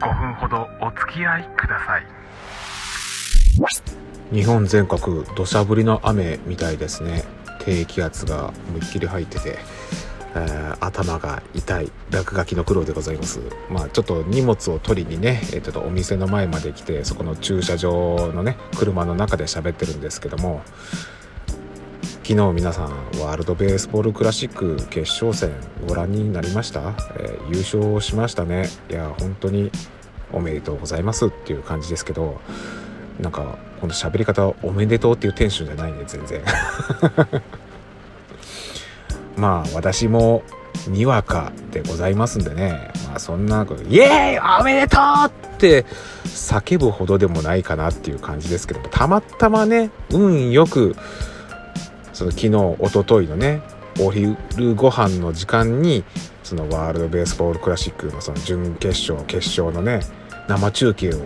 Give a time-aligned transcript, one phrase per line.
[0.00, 2.06] 5分ほどお付き合いください。
[4.32, 7.24] 日本全国土砂降りの雨みたいですね。
[7.60, 9.58] 低気圧が思いっきり入ってて、
[10.34, 13.40] えー頭が痛い落書きの苦労でございます。
[13.68, 20.62] まあちょっと荷物を取りにね、えーちょっとお店の前まで来てそこの駐車場のね車の中で喋ってるんですけども
[22.28, 22.90] 昨日皆さん
[23.22, 25.50] ワールドベースボールクラシック決勝戦
[25.86, 28.68] ご覧になりました、えー優勝しましたね。
[28.90, 29.70] いや本当に
[30.30, 32.38] おめでとうございますっていう感じですけど
[33.18, 36.42] なんかこの喋り方おめでとうっていうテンションじゃないね全然。
[39.38, 40.42] まあ私も
[40.86, 42.90] にわかでございますんでね。
[43.06, 44.60] まあそんなことイエーイ!
[44.60, 45.86] おめでとうって
[46.26, 50.94] 叫ぶほどでもないかなっていう感じですけどたまたまね運よく
[52.18, 53.62] その昨日一昨日のね
[54.00, 54.36] お昼
[54.74, 56.02] ご飯の時間に
[56.42, 60.00] そのワールドベースボールクラシックのその準決勝決勝のね
[60.48, 61.20] 生中継を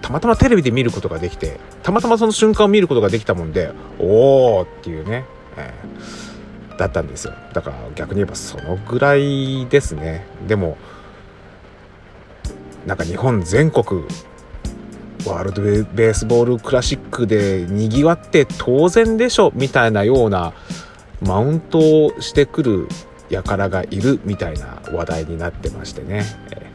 [0.00, 5.24] たまたまテレビで見ることができてたまたまその瞬間を見ることができたもんでおおっていうね、
[5.56, 6.30] えー
[6.80, 7.34] だったんですよ。
[7.52, 10.24] だから逆に言えばそのぐらいですね。
[10.48, 10.78] でも
[12.86, 14.02] なんか日本全国
[15.26, 20.52] ワールドベースボールクラシックでにぎわって当然でしょみたいなような
[21.20, 22.88] マウントをしてくる
[23.30, 26.70] 輩がいるみたいな話題になってましてね、え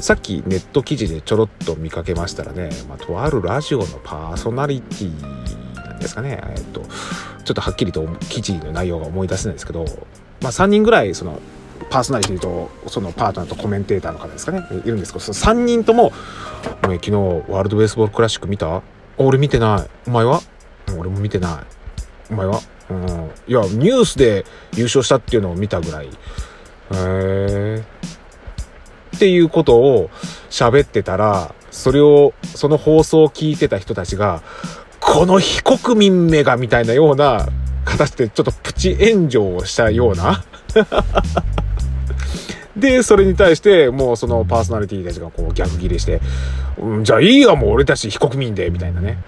[0.00, 5.22] さっきネット記事でちょろっと見かけましたらね、まあ、とあるラジオのパーソナリティ
[5.76, 9.84] なんですかね、えっと、ちょっとはっきりと記事の内容が思い出せないですけど、
[10.40, 11.38] まあ、3人ぐらいその
[11.88, 14.64] パーソナリティとそのパートナーとコメンテーターの方ですかね。
[14.84, 16.12] いるんですけど3人とも
[16.84, 18.82] 「お前昨日ワールドベースボールクラシック見た？
[19.16, 19.90] 俺見てない。
[20.08, 20.40] お前は？
[20.98, 22.32] 俺も見てない。
[22.32, 22.60] お前は？
[22.90, 22.98] うん。
[23.46, 26.06] いやニュースで優勝したっていうのを見たぐらい。
[26.06, 26.10] へ
[26.92, 27.84] え
[29.16, 30.10] っていうことを
[30.48, 34.42] 喋ってたらそれをその放送を聞いてた人たちが
[34.98, 37.46] この非国民めがみたいなような
[37.84, 40.44] 形でちょっとプチ炎上をしたような。
[42.76, 46.20] で、それに対して、もうそのパーソナリティたちがこう逆ギレして、
[46.78, 49.18] うん、じゃあいいよ、もう俺たち非国民で、みたいなね。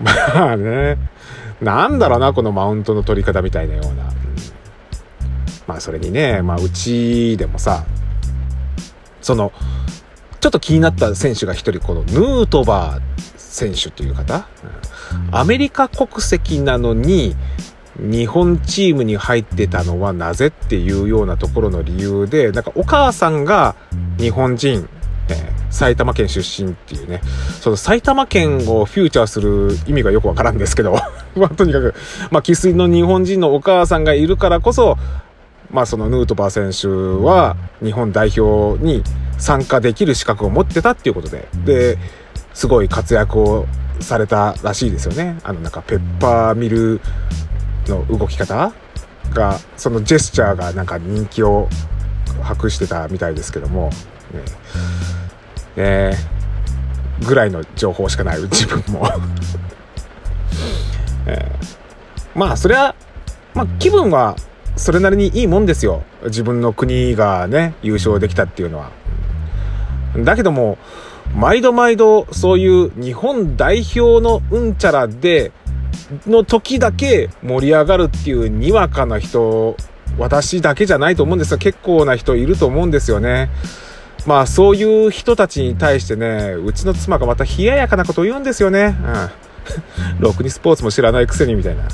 [0.00, 0.98] まあね、
[1.60, 4.10] なんだろうな、このマウントの取り方みたいなような。
[5.66, 7.84] まあそれにね、まあうちでもさ、
[9.20, 9.52] その、
[10.40, 13.02] ちょっと気になった選手が一人、このヌートバー
[13.36, 14.48] 選手という方、
[15.30, 17.36] アメリカ国籍なのに、
[17.98, 23.74] 日本チームに入ってたのはなぜっていうようなところの理由で、なんかお母さんが
[24.18, 24.88] 日本人、
[25.28, 27.22] えー埼玉県出身っていうね、
[27.60, 30.94] その埼玉県をフューチャーする意味がよくわからんですけど、
[31.34, 31.94] まあとにかく、
[32.30, 34.98] まあ生粋の日本人のお母さんがいるからこそ、
[35.70, 39.02] まあそのヌートバー選手は日本代表に
[39.38, 41.98] 参加できる資格を持ってたっていうことで、で、
[42.52, 43.66] すごい活躍を
[44.00, 45.38] されたらしいですよね。
[45.42, 47.00] あのなんかペッパーミル
[47.94, 48.72] の動き方？
[49.32, 51.68] が、そのジェスチャーがなんか人気を
[52.42, 53.90] 博してたみたいですけども、
[55.76, 56.10] ね。
[56.10, 56.16] ね。
[57.26, 59.06] ぐらいの情報しかない自分も、
[61.26, 61.52] え
[62.34, 62.94] まあそれは、
[63.54, 64.34] まあ気分は
[64.76, 66.02] それなりにいいもんですよ。
[66.24, 68.90] 自分の国がね、優勝できたっていうのは。
[70.16, 70.78] だけども、
[71.34, 75.52] 毎度毎度そういう日本代表のうんちゃらで、
[76.26, 79.76] の時だけ盛り上がるっていうにわかな人、
[80.18, 81.58] 私だけじゃないと思うんですよ。
[81.58, 83.50] 結構な人いると思うんですよね。
[84.26, 88.96] まあそういう人たちに対してね、うちの妻がまた冷ややかなことを言うんですよね。
[90.18, 90.20] うん。
[90.20, 91.82] ろくにスポーツも知らないくせにみたいな。
[91.82, 91.88] うん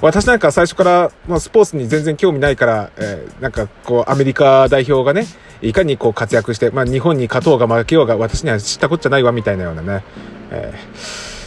[0.00, 5.26] 私なんか最初から、まあ、スポーツに全然興味ないから、えーなんかこうアメリカ代表がね、
[5.60, 10.04] いかにこう活躍して、まあ日本に勝とうが負けようが私には知ったこっちゃないわみたいなようなね。
[10.52, 11.37] えー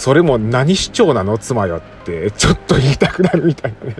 [0.00, 1.36] それも何主張なの？
[1.36, 3.96] 妻よってちょっと言いたくなるみたいなね。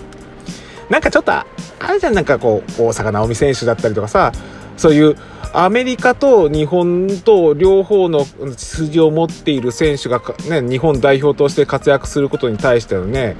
[0.88, 1.44] なんかちょっと、あ
[1.90, 4.32] れじゃん、なんかこう、大坂なおみ選手だったりとかさ、
[4.78, 5.16] そういう
[5.52, 8.24] アメリカと日本と両方の
[8.56, 13.36] 筋を持っている選手がね、日本代表として活躍することに対してのね、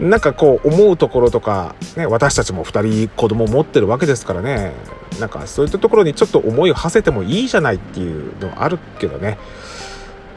[0.00, 4.72] なんかこう思うところとか、ね、私たちも2人子供を持ってるわけですからね、
[5.20, 9.36] なんかそういったところにちょっと思いを馳せてもいいじゃないっていうのはあるけどね。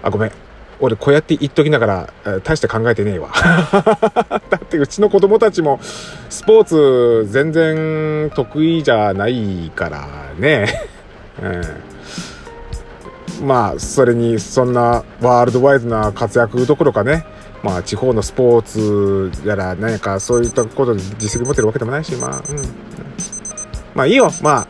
[0.03, 0.48] あ、ごめん。
[0.81, 1.85] 俺こうやって言っときなが
[2.23, 3.29] ら、大して考えてねえわ。
[4.49, 5.79] だってうちの子供たちも
[6.29, 10.89] スポーツ全然得意じゃないからね。
[13.41, 17.25] うん、まあ、それにそんなワールドワイズな活躍どころかね、
[17.63, 22.57] まあ地方のスポーツやら何かそういったことで実績持ってるわけでもないし、まあ、うん。
[23.95, 24.31] まあいいよ。
[24.41, 24.67] ま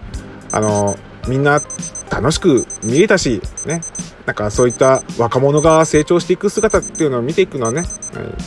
[0.52, 0.98] あ、あの、
[1.28, 1.62] みんな
[2.10, 3.82] 楽しく見えたし、ね。
[4.30, 7.82] なんかそういった若者が成長していく姿っていうのを見ていくのはね、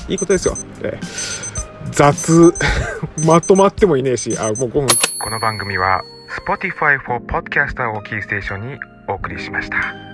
[0.09, 0.55] いいことですよ。
[0.85, 0.97] え
[1.91, 2.55] 雑、
[3.27, 4.87] まとまってもいねえし、あ、もう5分。
[5.19, 6.03] この番組は
[6.47, 10.12] Spotify for Podcaster をキーステーションにお送りしました。